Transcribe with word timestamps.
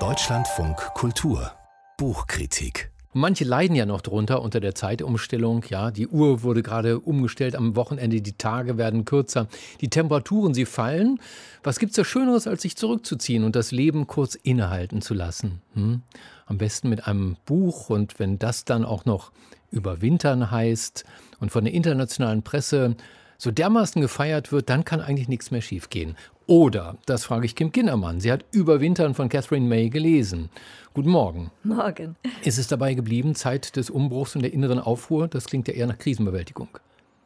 Deutschlandfunk 0.00 0.76
Kultur 0.94 1.52
Buchkritik 1.96 2.90
Manche 3.12 3.44
leiden 3.44 3.76
ja 3.76 3.86
noch 3.86 4.00
drunter 4.00 4.42
unter 4.42 4.58
der 4.58 4.74
Zeitumstellung. 4.74 5.64
Ja, 5.68 5.92
die 5.92 6.08
Uhr 6.08 6.42
wurde 6.42 6.64
gerade 6.64 6.98
umgestellt 6.98 7.54
am 7.54 7.76
Wochenende, 7.76 8.20
die 8.20 8.32
Tage 8.32 8.78
werden 8.78 9.04
kürzer, 9.04 9.46
die 9.80 9.90
Temperaturen, 9.90 10.54
sie 10.54 10.64
fallen. 10.64 11.20
Was 11.62 11.78
gibt's 11.78 11.94
da 11.94 12.04
Schöneres, 12.04 12.48
als 12.48 12.62
sich 12.62 12.76
zurückzuziehen 12.76 13.44
und 13.44 13.54
das 13.54 13.70
Leben 13.70 14.08
kurz 14.08 14.34
innehalten 14.34 15.00
zu 15.00 15.14
lassen? 15.14 15.62
Hm? 15.74 16.02
Am 16.46 16.58
besten 16.58 16.88
mit 16.88 17.06
einem 17.06 17.36
Buch 17.46 17.90
und 17.90 18.18
wenn 18.18 18.40
das 18.40 18.64
dann 18.64 18.84
auch 18.84 19.04
noch 19.04 19.30
überwintern 19.70 20.50
heißt 20.50 21.04
und 21.38 21.52
von 21.52 21.62
der 21.62 21.72
internationalen 21.72 22.42
Presse 22.42 22.96
so 23.38 23.50
dermaßen 23.50 24.00
gefeiert 24.00 24.52
wird, 24.52 24.68
dann 24.70 24.84
kann 24.84 25.00
eigentlich 25.00 25.28
nichts 25.28 25.50
mehr 25.50 25.60
schiefgehen. 25.60 26.16
Oder, 26.46 26.98
das 27.06 27.24
frage 27.24 27.46
ich 27.46 27.56
Kim 27.56 27.72
Kindermann, 27.72 28.20
sie 28.20 28.30
hat 28.30 28.44
Überwintern 28.52 29.14
von 29.14 29.30
Catherine 29.30 29.66
May 29.66 29.88
gelesen. 29.88 30.50
Guten 30.92 31.08
Morgen. 31.08 31.50
Morgen. 31.62 32.16
Ist 32.42 32.58
es 32.58 32.68
dabei 32.68 32.92
geblieben, 32.92 33.34
Zeit 33.34 33.76
des 33.76 33.88
Umbruchs 33.88 34.36
und 34.36 34.42
der 34.42 34.52
inneren 34.52 34.78
Aufruhr? 34.78 35.26
Das 35.26 35.46
klingt 35.46 35.68
ja 35.68 35.74
eher 35.74 35.86
nach 35.86 35.98
Krisenbewältigung. 35.98 36.68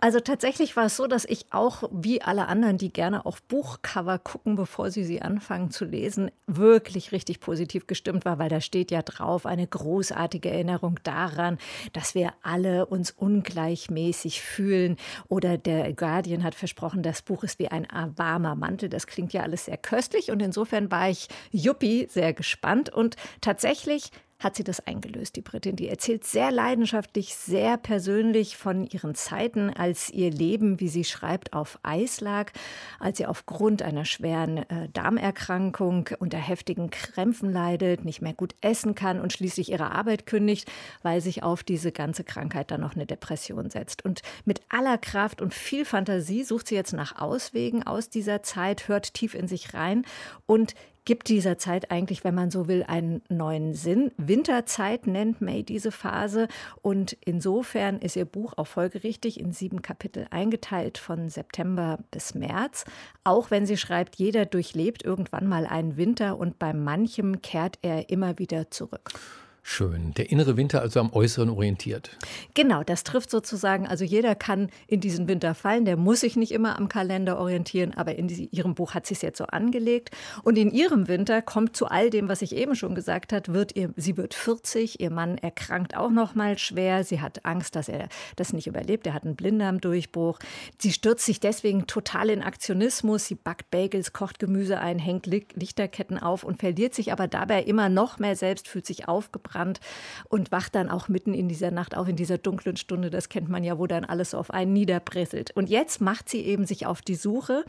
Also 0.01 0.21
tatsächlich 0.21 0.77
war 0.77 0.85
es 0.85 0.97
so, 0.97 1.09
dass 1.09 1.25
ich 1.25 1.47
auch, 1.51 1.83
wie 1.91 2.23
alle 2.23 2.47
anderen, 2.47 2.79
die 2.79 2.93
gerne 2.93 3.27
auf 3.27 3.43
Buchcover 3.43 4.21
gucken, 4.21 4.55
bevor 4.55 4.93
sie 4.93 5.03
sie 5.03 5.23
anfangen 5.23 5.73
zu 5.73 5.85
lesen, 5.85 6.31
wirklich 6.47 7.11
richtig 7.11 7.41
positiv 7.41 7.89
gestimmt 7.89 8.25
war, 8.25 8.39
weil 8.39 8.49
da 8.49 8.61
steht 8.61 8.93
ja 8.93 9.03
drauf 9.03 9.45
eine 9.45 9.67
großartige 9.67 10.51
Erinnerung 10.51 11.01
daran, 11.03 11.59
dass 11.95 12.15
wir 12.15 12.33
alle 12.43 12.87
uns 12.87 13.11
ungleichmäßig 13.11 14.41
fühlen. 14.41 14.97
Oder 15.27 15.59
der 15.59 15.93
Guardian 15.95 16.45
hat 16.45 16.55
versprochen, 16.55 17.03
das 17.03 17.23
Buch 17.23 17.43
ist 17.43 17.59
wie 17.59 17.69
ein 17.69 17.89
warmer 18.15 18.55
Mantel. 18.55 18.89
Das 18.89 19.09
klingt 19.09 19.33
ja 19.33 19.43
alles 19.43 19.65
sehr 19.65 19.79
köstlich 19.79 20.31
und 20.31 20.41
insofern 20.41 20.93
war 20.93 21.11
ich 21.11 21.27
Juppie 21.51 22.07
sehr 22.09 22.33
gespannt 22.35 22.89
und 22.89 23.17
tatsächlich 23.41 24.13
hat 24.39 24.55
sie 24.55 24.65
das 24.65 24.87
eingelöst, 24.87 25.35
die 25.35 25.41
Britin. 25.41 25.75
Die 25.75 25.89
erzählt 25.89 26.25
sehr 26.25 26.53
leidenschaftlich, 26.53 27.35
sehr 27.35 27.77
persönlich 27.77 28.57
von 28.57 28.87
ihren 28.87 29.15
Zeiten, 29.17 29.71
als 29.71 30.11
ihr 30.11 30.31
Leben, 30.31 30.79
wie 30.79 30.89
sie 30.89 31.05
schreibt, 31.05 31.53
auf 31.53 31.81
Eis 31.83 32.21
lag, 32.21 32.53
als 33.01 33.19
sie 33.19 33.27
aufgrund 33.27 33.83
einer 33.83 34.05
schweren 34.05 34.59
äh, 34.59 34.89
Darmerkrankung 34.93 36.11
unter 36.21 36.39
heftigen 36.39 36.91
Krämpfen 36.91 37.53
leidet, 37.53 38.05
nicht 38.05 38.23
mehr 38.23 38.35
gut 38.35 38.55
essen 38.61 38.95
kann 38.95 39.21
und 39.21 39.33
schließlich 39.33 39.73
ihre 39.73 39.91
Arbeit 39.91 40.27
kündigt, 40.27 40.71
weil 41.03 41.21
sich 41.21 41.43
auf 41.43 41.65
diese 41.65 41.91
ganze 41.91 42.23
Krankheit 42.23 42.71
dann 42.71 42.81
noch 42.81 42.95
eine 42.95 43.07
Depression 43.07 43.71
setzt. 43.71 44.05
Und 44.05 44.23
mit 44.45 44.61
aller 44.69 44.99
Kraft 44.99 45.43
und 45.43 45.53
viel 45.53 45.85
Fantasie 45.85 46.45
sucht 46.45 46.69
sie 46.69 46.77
jetzt 46.77 46.93
nach 46.93 47.21
Auswegen 47.21 47.85
aus 47.85 48.09
dieser 48.09 48.45
Zeit, 48.45 48.87
hört 48.87 49.15
tief 49.15 49.35
in 49.35 49.49
sich 49.49 49.75
rein 49.75 50.05
und 50.47 50.75
gibt 51.09 51.31
dieser 51.31 51.57
Zeit 51.57 51.91
eigentlich, 51.91 52.23
wenn 52.23 52.35
man 52.35 52.51
so 52.51 52.69
will, 52.69 52.85
einen 52.87 53.23
neuen 53.31 53.73
Sinn. 53.73 54.13
Winterzeit 54.19 55.07
nennt 55.07 55.41
May 55.41 55.63
diese 55.63 55.91
Phase 55.91 56.49
und 56.83 57.17
insofern 57.25 57.99
ist 57.99 58.15
ihr 58.15 58.27
Buch 58.27 58.53
auch 58.59 58.67
folgerichtig 58.67 59.41
in 59.41 59.53
sieben 59.53 59.81
Kapitel 59.81 60.27
eingeteilt 60.29 60.99
von 60.99 61.31
September 61.31 61.99
bis 62.11 62.35
März. 62.35 62.85
Auch 63.25 63.51
wenn 63.51 63.65
sie 63.65 63.79
schreibt, 63.79 64.17
jeder 64.17 64.45
durchlebt 64.45 65.03
irgendwann 65.03 65.47
mal 65.47 65.65
einen 65.65 65.97
Winter 65.97 66.37
und 66.37 66.59
bei 66.59 66.75
manchem 66.75 67.41
kehrt 67.41 67.79
er 67.81 68.11
immer 68.11 68.39
wieder 68.39 68.71
zurück. 68.71 69.11
Schön. 69.63 70.15
Der 70.15 70.31
innere 70.31 70.57
Winter 70.57 70.81
also 70.81 70.99
am 70.99 71.13
Äußeren 71.13 71.51
orientiert. 71.51 72.17
Genau, 72.55 72.83
das 72.83 73.05
trifft 73.05 73.31
sozusagen, 73.31 73.87
also 73.87 74.05
jeder 74.05 74.35
kann 74.35 74.71
in 74.87 75.01
diesen 75.01 75.29
Winter 75.29 75.55
fallen, 75.55 75.85
der 75.85 75.97
muss 75.97 76.21
sich 76.21 76.37
nicht 76.37 76.53
immer 76.53 76.79
am 76.79 76.89
Kalender 76.89 77.39
orientieren, 77.39 77.93
aber 77.95 78.17
in 78.17 78.29
die, 78.29 78.49
ihrem 78.51 78.75
Buch 78.75 78.95
hat 78.95 79.07
sie 79.07 79.15
es 79.15 79.23
jetzt 79.23 79.39
so 79.39 79.45
angelegt. 79.45 80.11
Und 80.43 80.57
in 80.57 80.71
ihrem 80.71 81.07
Winter 81.07 81.43
kommt 81.43 81.77
zu 81.77 81.87
all 81.87 82.11
dem, 82.11 82.29
was 82.29 82.43
ich 82.43 82.57
eben 82.57 82.75
schon 82.75 82.95
gesagt 82.95 83.33
habe, 83.33 83.53
wird 83.53 83.77
ihr, 83.77 83.93
sie 83.97 84.17
wird 84.17 84.35
40, 84.35 85.01
ihr 85.01 85.11
Mann 85.11 85.39
erkrankt 85.39 85.97
auch 85.97 86.11
noch 86.11 86.35
mal 86.35 86.57
schwer, 86.57 87.05
sie 87.05 87.21
hat 87.21 87.45
Angst, 87.45 87.77
dass 87.77 87.89
er 87.89 88.09
das 88.37 88.53
nicht 88.53 88.67
überlebt, 88.67 89.07
er 89.07 89.15
hat 89.15 89.25
einen 89.25 89.37
Blinddarmdurchbruch. 89.37 90.39
Sie 90.79 90.93
stürzt 90.93 91.27
sich 91.27 91.41
deswegen 91.41 91.87
total 91.87 92.31
in 92.31 92.43
Aktionismus, 92.43 93.27
sie 93.27 93.35
backt 93.35 93.71
Bagels, 93.71 94.13
kocht 94.13 94.39
Gemüse 94.39 94.81
ein, 94.81 94.99
hängt 94.99 95.27
Lichterketten 95.27 96.19
auf 96.19 96.43
und 96.43 96.59
verliert 96.59 96.95
sich 96.95 97.13
aber 97.13 97.29
dabei 97.29 97.63
immer 97.63 97.89
noch 97.89 98.19
mehr 98.19 98.35
selbst, 98.35 98.67
fühlt 98.67 98.87
sich 98.87 99.09
aufgebracht 99.09 99.48
Strand 99.49 99.81
und 100.29 100.53
wacht 100.53 100.75
dann 100.75 100.89
auch 100.89 101.09
mitten 101.09 101.35
in 101.35 101.49
dieser 101.49 101.71
Nacht 101.71 101.97
auf, 101.97 102.09
in 102.09 102.17
dieser 102.17 102.39
dunklen 102.39 102.77
Stunde. 102.77 103.11
Das 103.11 103.29
kennt 103.29 103.49
man 103.49 103.65
ja, 103.65 103.79
wo 103.79 103.87
dann 103.87 104.05
alles 104.05 104.35
auf 104.35 104.51
einen 104.51 104.73
niederpresselt. 104.73 105.51
Und 105.57 105.69
jetzt 105.69 106.01
macht 106.01 106.29
sie 106.29 106.43
eben 106.43 106.67
sich 106.67 106.87
auf 106.87 107.03
die 107.03 107.15
Suche. 107.15 107.65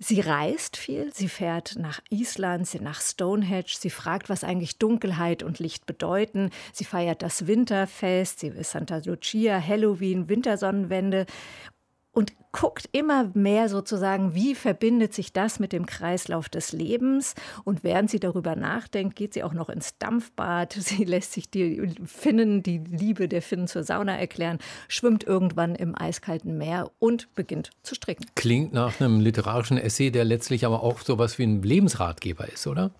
Sie 0.00 0.20
reist 0.20 0.76
viel, 0.76 1.14
sie 1.14 1.28
fährt 1.28 1.76
nach 1.78 2.00
Island, 2.10 2.66
sie 2.66 2.80
nach 2.80 3.00
Stonehenge, 3.00 3.68
sie 3.68 3.90
fragt, 3.90 4.28
was 4.28 4.42
eigentlich 4.42 4.78
Dunkelheit 4.78 5.44
und 5.44 5.60
Licht 5.60 5.86
bedeuten. 5.86 6.50
Sie 6.72 6.84
feiert 6.84 7.22
das 7.22 7.46
Winterfest, 7.46 8.40
sie 8.40 8.48
ist 8.48 8.72
Santa 8.72 9.00
Lucia, 9.04 9.64
Halloween, 9.64 10.28
Wintersonnenwende 10.28 11.26
und 12.14 12.32
guckt 12.52 12.88
immer 12.92 13.30
mehr 13.34 13.68
sozusagen, 13.68 14.34
wie 14.34 14.54
verbindet 14.54 15.12
sich 15.12 15.32
das 15.32 15.58
mit 15.58 15.72
dem 15.72 15.86
Kreislauf 15.86 16.48
des 16.48 16.70
Lebens. 16.72 17.34
Und 17.64 17.82
während 17.82 18.10
sie 18.10 18.20
darüber 18.20 18.54
nachdenkt, 18.54 19.16
geht 19.16 19.34
sie 19.34 19.42
auch 19.42 19.52
noch 19.52 19.68
ins 19.68 19.98
Dampfbad. 19.98 20.72
Sie 20.84 21.04
lässt 21.04 21.32
sich 21.32 21.50
die 21.50 21.82
Finnen, 22.06 22.62
die 22.62 22.78
Liebe 22.78 23.26
der 23.26 23.42
Finnen 23.42 23.66
zur 23.66 23.82
Sauna 23.82 24.16
erklären, 24.16 24.58
schwimmt 24.86 25.24
irgendwann 25.24 25.74
im 25.74 25.98
eiskalten 25.98 26.56
Meer 26.56 26.90
und 27.00 27.34
beginnt 27.34 27.70
zu 27.82 27.96
stricken. 27.96 28.26
Klingt 28.36 28.72
nach 28.72 29.00
einem 29.00 29.18
literarischen 29.18 29.76
Essay, 29.76 30.10
der 30.10 30.24
letztlich 30.24 30.64
aber 30.64 30.82
auch 30.84 31.00
so 31.00 31.18
was 31.18 31.38
wie 31.38 31.44
ein 31.44 31.62
Lebensratgeber 31.62 32.48
ist, 32.48 32.66
oder? 32.68 32.92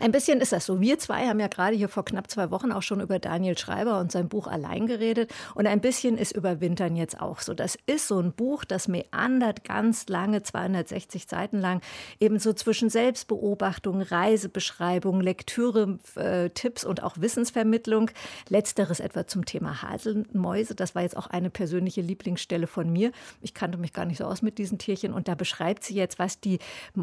Ein 0.00 0.12
bisschen 0.12 0.40
ist 0.40 0.52
das 0.52 0.66
so. 0.66 0.80
Wir 0.80 0.98
zwei 1.00 1.26
haben 1.26 1.40
ja 1.40 1.48
gerade 1.48 1.74
hier 1.74 1.88
vor 1.88 2.04
knapp 2.04 2.30
zwei 2.30 2.52
Wochen 2.52 2.70
auch 2.70 2.82
schon 2.82 3.00
über 3.00 3.18
Daniel 3.18 3.58
Schreiber 3.58 3.98
und 3.98 4.12
sein 4.12 4.28
Buch 4.28 4.46
allein 4.46 4.86
geredet. 4.86 5.34
Und 5.56 5.66
ein 5.66 5.80
bisschen 5.80 6.16
ist 6.16 6.36
über 6.36 6.60
Wintern 6.60 6.94
jetzt 6.94 7.20
auch 7.20 7.40
so. 7.40 7.52
Das 7.52 7.76
ist 7.86 8.06
so 8.06 8.20
ein 8.20 8.32
Buch, 8.32 8.64
das 8.64 8.86
meandert 8.86 9.64
ganz 9.64 10.08
lange, 10.08 10.44
260 10.44 11.26
Seiten 11.26 11.60
lang, 11.60 11.80
eben 12.20 12.38
so 12.38 12.52
zwischen 12.52 12.90
Selbstbeobachtung, 12.90 14.00
Reisebeschreibung, 14.00 15.20
Lektüre, 15.20 15.98
äh, 16.14 16.50
Tipps 16.50 16.84
und 16.84 17.02
auch 17.02 17.16
Wissensvermittlung. 17.18 18.12
Letzteres 18.48 19.00
etwa 19.00 19.26
zum 19.26 19.46
Thema 19.46 19.82
Haselmäuse. 19.82 20.76
Das 20.76 20.94
war 20.94 21.02
jetzt 21.02 21.16
auch 21.16 21.26
eine 21.26 21.50
persönliche 21.50 22.02
Lieblingsstelle 22.02 22.68
von 22.68 22.92
mir. 22.92 23.10
Ich 23.40 23.52
kannte 23.52 23.78
mich 23.78 23.92
gar 23.92 24.04
nicht 24.04 24.18
so 24.18 24.26
aus 24.26 24.42
mit 24.42 24.58
diesen 24.58 24.78
Tierchen. 24.78 25.12
Und 25.12 25.26
da 25.26 25.34
beschreibt 25.34 25.82
sie 25.82 25.94
jetzt, 25.94 26.20
was 26.20 26.38
die 26.38 26.60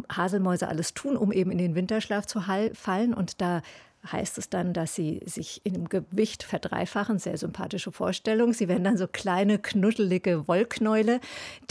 Haselmäuse 0.09 0.69
alles 0.69 0.94
tun, 0.94 1.17
um 1.17 1.34
eben 1.34 1.51
in 1.51 1.57
den 1.57 1.75
Winterschlaf 1.75 2.25
zu 2.25 2.47
halten 2.47 2.84
fallen 2.85 3.13
und 3.13 3.41
da 3.41 3.62
heißt 4.11 4.38
es 4.38 4.49
dann, 4.49 4.73
dass 4.73 4.95
sie 4.95 5.21
sich 5.25 5.61
im 5.63 5.89
Gewicht 5.89 6.43
verdreifachen. 6.43 7.19
Sehr 7.19 7.38
sympathische 7.38 7.91
Vorstellung. 7.91 8.53
Sie 8.53 8.67
werden 8.67 8.83
dann 8.83 8.97
so 8.97 9.07
kleine, 9.07 9.59
knuddelige 9.59 10.47
Wollknäule, 10.47 11.19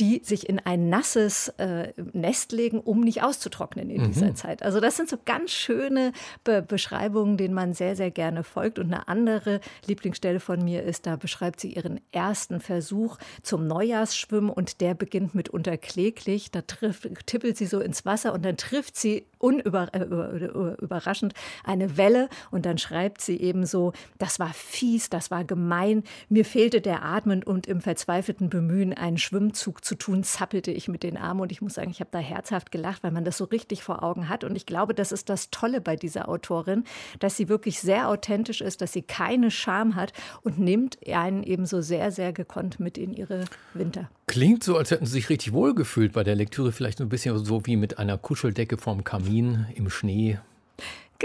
die 0.00 0.20
sich 0.24 0.48
in 0.48 0.58
ein 0.58 0.88
nasses 0.88 1.48
äh, 1.58 1.92
Nest 2.12 2.52
legen, 2.52 2.80
um 2.80 3.00
nicht 3.00 3.22
auszutrocknen 3.22 3.90
in 3.90 4.02
mhm. 4.02 4.12
dieser 4.12 4.34
Zeit. 4.34 4.62
Also 4.62 4.80
das 4.80 4.96
sind 4.96 5.08
so 5.08 5.16
ganz 5.24 5.50
schöne 5.50 6.12
Be 6.42 6.62
Beschreibungen, 6.62 7.36
denen 7.36 7.54
man 7.54 7.74
sehr, 7.74 7.96
sehr 7.96 8.10
gerne 8.10 8.42
folgt. 8.42 8.78
Und 8.78 8.92
eine 8.92 9.08
andere 9.08 9.60
Lieblingsstelle 9.86 10.40
von 10.40 10.62
mir 10.64 10.82
ist, 10.82 11.06
da 11.06 11.16
beschreibt 11.16 11.60
sie 11.60 11.74
ihren 11.74 12.00
ersten 12.12 12.60
Versuch 12.60 13.18
zum 13.42 13.66
Neujahrsschwimmen 13.66 14.50
und 14.50 14.80
der 14.80 14.94
beginnt 14.94 15.34
mitunter 15.34 15.76
kläglich. 15.76 16.50
Da 16.50 16.62
trifft, 16.62 17.08
tippelt 17.26 17.56
sie 17.56 17.66
so 17.66 17.80
ins 17.80 18.04
Wasser 18.04 18.32
und 18.32 18.44
dann 18.44 18.56
trifft 18.56 18.96
sie 18.96 19.26
unüberraschend 19.38 21.32
äh, 21.32 21.36
eine 21.64 21.96
Welle 21.96 22.23
und 22.50 22.66
dann 22.66 22.78
schreibt 22.78 23.20
sie 23.20 23.40
eben 23.40 23.66
so, 23.66 23.92
das 24.18 24.38
war 24.38 24.52
fies, 24.52 25.10
das 25.10 25.30
war 25.30 25.44
gemein, 25.44 26.04
mir 26.28 26.44
fehlte 26.44 26.80
der 26.80 27.04
Atmen 27.04 27.42
und 27.42 27.66
im 27.66 27.80
verzweifelten 27.80 28.50
Bemühen, 28.50 28.92
einen 28.92 29.18
Schwimmzug 29.18 29.84
zu 29.84 29.94
tun, 29.94 30.24
zappelte 30.24 30.70
ich 30.70 30.88
mit 30.88 31.02
den 31.02 31.16
Armen 31.16 31.40
und 31.40 31.52
ich 31.52 31.62
muss 31.62 31.74
sagen, 31.74 31.90
ich 31.90 32.00
habe 32.00 32.10
da 32.12 32.18
herzhaft 32.18 32.70
gelacht, 32.70 33.02
weil 33.02 33.12
man 33.12 33.24
das 33.24 33.36
so 33.36 33.44
richtig 33.44 33.82
vor 33.82 34.02
Augen 34.02 34.28
hat 34.28 34.44
und 34.44 34.56
ich 34.56 34.66
glaube, 34.66 34.94
das 34.94 35.12
ist 35.12 35.28
das 35.28 35.50
Tolle 35.50 35.80
bei 35.80 35.96
dieser 35.96 36.28
Autorin, 36.28 36.84
dass 37.18 37.36
sie 37.36 37.48
wirklich 37.48 37.80
sehr 37.80 38.08
authentisch 38.08 38.60
ist, 38.60 38.80
dass 38.80 38.92
sie 38.92 39.02
keine 39.02 39.50
Scham 39.50 39.94
hat 39.94 40.12
und 40.42 40.58
nimmt 40.58 40.98
einen 41.06 41.42
eben 41.42 41.66
so 41.66 41.80
sehr, 41.80 42.10
sehr 42.10 42.32
gekonnt 42.32 42.80
mit 42.80 42.98
in 42.98 43.12
ihre 43.12 43.44
Winter. 43.72 44.10
Klingt 44.26 44.64
so, 44.64 44.76
als 44.76 44.90
hätten 44.90 45.06
Sie 45.06 45.12
sich 45.12 45.28
richtig 45.28 45.52
wohlgefühlt 45.52 46.12
bei 46.12 46.24
der 46.24 46.34
Lektüre, 46.34 46.72
vielleicht 46.72 47.00
ein 47.00 47.08
bisschen 47.08 47.38
so 47.44 47.66
wie 47.66 47.76
mit 47.76 47.98
einer 47.98 48.18
Kuscheldecke 48.18 48.78
vorm 48.78 49.04
Kamin 49.04 49.66
im 49.74 49.90
Schnee. 49.90 50.38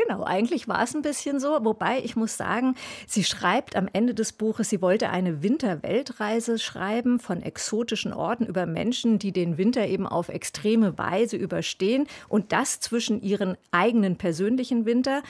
Genau, 0.05 0.23
eigentlich 0.23 0.67
war 0.67 0.83
es 0.83 0.95
ein 0.95 1.01
bisschen 1.01 1.39
so. 1.39 1.65
Wobei 1.65 2.01
ich 2.03 2.15
muss 2.15 2.37
sagen, 2.37 2.75
sie 3.07 3.23
schreibt 3.23 3.75
am 3.75 3.89
Ende 3.91 4.13
des 4.13 4.31
Buches, 4.31 4.69
sie 4.69 4.81
wollte 4.81 5.09
eine 5.09 5.43
Winterweltreise 5.43 6.57
schreiben 6.57 7.19
von 7.19 7.41
exotischen 7.41 8.13
Orten 8.13 8.45
über 8.45 8.65
Menschen, 8.65 9.19
die 9.19 9.33
den 9.33 9.57
Winter 9.57 9.87
eben 9.87 10.07
auf 10.07 10.29
extreme 10.29 10.97
Weise 10.97 11.35
überstehen 11.35 12.07
und 12.29 12.53
das 12.53 12.79
zwischen 12.79 13.21
ihren 13.21 13.57
eigenen 13.71 14.15
persönlichen 14.15 14.85
Winter 14.85 15.21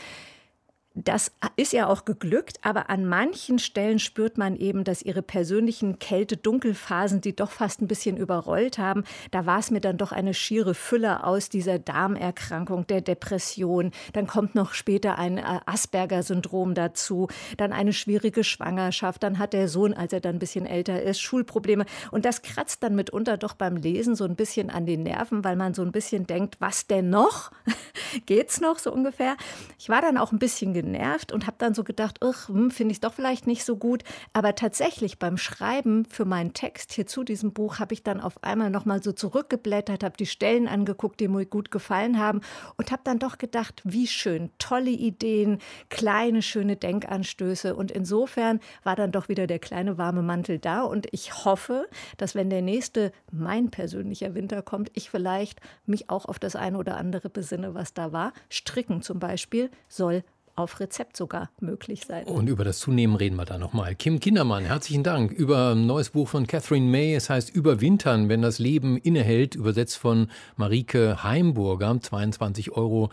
Das 0.96 1.32
ist 1.56 1.72
ja 1.72 1.88
auch 1.88 2.04
geglückt, 2.04 2.58
aber 2.64 2.90
an 2.90 3.06
manchen 3.06 3.60
Stellen 3.60 4.00
spürt 4.00 4.40
man 4.40 4.56
eben, 4.56 4.84
dass 4.84 5.04
ihre 5.04 5.22
persönlichen 5.22 6.00
Kälte-Dunkelphasen 6.00 7.22
die 7.22 7.36
doch 7.36 7.52
fast 7.52 7.82
ein 7.82 7.88
bisschen 7.88 8.18
überrollt 8.18 8.80
haben. 8.80 9.04
Da 9.30 9.46
war 9.46 9.60
es 9.60 9.70
mir 9.70 9.82
dann 9.82 10.00
doch 10.00 10.12
eine 10.12 10.34
schiere 10.34 10.74
Fülle 10.74 11.24
aus 11.24 11.50
dieser 11.50 11.78
Darmerkrankung, 11.78 12.88
der 12.88 13.02
Depression. 13.02 13.92
Dann 14.14 14.26
kommt 14.26 14.56
noch 14.56 14.74
später 14.74 15.20
ein 15.20 15.38
äh, 15.38 15.60
Asperger-Syndrom 15.68 16.74
dazu, 16.74 17.28
dann 17.58 17.72
eine 17.72 17.94
schwierige 17.94 18.44
Schwangerschaft. 18.44 19.22
Dann 19.22 19.38
hat 19.38 19.54
der 19.54 19.68
Sohn, 19.68 19.94
als 19.94 20.12
er 20.12 20.22
dann 20.22 20.38
ein 20.38 20.40
bisschen 20.40 20.66
älter 20.66 21.04
ist, 21.04 21.22
Schulprobleme. 21.22 21.86
Und 22.10 22.26
das 22.26 22.42
kratzt 22.42 22.82
dann 22.82 22.96
mitunter 22.96 23.38
doch 23.38 23.54
beim 23.54 23.76
Lesen 23.76 24.16
so 24.16 24.26
ein 24.26 24.36
bisschen 24.36 24.72
an 24.72 24.88
den 24.88 25.04
Nerven, 25.04 25.44
weil 25.44 25.56
man 25.56 25.76
so 25.76 25.84
ein 25.84 25.92
bisschen 25.92 26.26
denkt, 26.26 26.56
was 26.60 26.88
denn 26.88 27.12
noch? 27.12 27.52
Geht's 28.26 28.60
noch 28.60 28.80
so 28.80 28.92
ungefähr? 28.92 29.38
Ich 29.78 29.88
war 29.88 30.02
dann 30.02 30.18
auch 30.18 30.32
ein 30.32 30.40
bisschen 30.40 30.74
genervt 30.82 31.32
und 31.32 31.46
habe 31.46 31.58
dann 31.60 31.74
so 31.74 31.84
gedacht, 31.84 32.20
hm, 32.22 32.72
finde 32.72 32.92
ich 32.92 32.98
es 32.98 33.02
doch 33.02 33.14
vielleicht 33.14 33.48
nicht 33.48 33.66
so 33.66 33.76
gut. 33.76 34.04
Aber 34.34 34.56
tatsächlich 34.56 35.20
beim 35.20 35.38
Schreiben 35.38 36.06
für 36.06 36.26
meinen 36.26 36.54
Text 36.54 36.94
hier 36.94 37.06
zu 37.06 37.24
diesem 37.24 37.54
Buch 37.54 37.80
habe 37.80 37.94
ich 37.94 38.04
dann 38.04 38.22
auf 38.22 38.44
einmal 38.44 38.70
noch 38.70 38.86
mal 38.86 39.04
so 39.04 39.12
zurückgeblättert, 39.12 40.04
habe 40.04 40.18
die 40.18 40.26
Stellen 40.26 40.68
angeguckt, 40.68 41.20
die 41.20 41.28
mir 41.28 41.46
gut 41.46 41.72
gefallen 41.72 42.18
haben 42.18 42.42
und 42.78 42.92
habe 42.92 43.02
dann 43.04 43.20
doch 43.20 43.38
gedacht, 43.38 43.82
wie 43.84 44.08
schön, 44.08 44.52
tolle 44.58 44.92
Ideen, 44.92 45.60
kleine 45.90 46.42
schöne 46.42 46.76
Denkanstöße 46.76 47.76
und 47.76 47.92
insofern 47.92 48.60
war 48.84 48.96
dann 48.96 49.12
doch 49.12 49.28
wieder 49.28 49.48
der 49.48 49.60
kleine 49.60 49.98
warme 49.98 50.22
Mantel 50.22 50.60
da 50.60 50.84
und 50.84 51.08
ich 51.12 51.46
hoffe, 51.46 51.88
dass 52.18 52.36
wenn 52.36 52.50
der 52.50 52.62
nächste 52.62 53.12
mein 53.32 53.70
persönlicher 53.70 54.34
Winter 54.34 54.62
kommt, 54.62 54.92
ich 54.94 55.10
vielleicht 55.10 55.60
mich 55.86 56.10
auch 56.10 56.26
auf 56.26 56.40
das 56.40 56.56
eine 56.56 56.78
oder 56.78 56.98
andere 56.98 57.30
besinne, 57.30 57.74
was 57.74 57.94
da 57.94 58.12
war. 58.12 58.34
Stricken 58.50 59.02
zum 59.02 59.20
Beispiel 59.20 59.70
soll 59.88 60.24
auf 60.60 60.80
Rezept 60.80 61.18
sogar 61.18 61.50
möglich 61.60 62.06
sein. 62.06 62.26
Und 62.26 62.48
über 62.48 62.64
das 62.64 62.80
Zunehmen 62.80 63.16
reden 63.16 63.36
wir 63.36 63.46
da 63.46 63.58
nochmal. 63.58 63.96
Kim 63.96 64.20
Kindermann, 64.20 64.66
herzlichen 64.66 65.04
Dank. 65.04 65.32
Über 65.32 65.72
ein 65.72 65.88
neues 65.88 66.12
Buch 66.12 66.28
von 66.28 66.46
Catherine 66.46 66.86
May, 66.86 67.16
es 67.16 67.30
heißt 67.30 67.50
Überwintern, 67.50 68.30
wenn 68.30 68.42
das 68.42 68.60
Leben 68.60 68.98
innehält, 68.98 69.56
übersetzt 69.56 69.98
von 69.98 70.30
Marike 70.56 71.24
Heimburger, 71.24 72.00
22 72.00 72.72
Euro. 72.72 73.10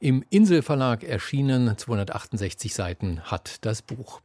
Im 0.00 0.24
Inselverlag 0.30 1.02
erschienen, 1.02 1.76
268 1.76 2.74
Seiten 2.74 3.20
hat 3.22 3.64
das 3.64 3.82
Buch. 3.82 4.20